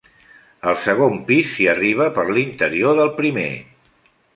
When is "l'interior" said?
2.33-3.01